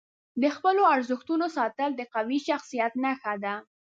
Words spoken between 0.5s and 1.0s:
خپلو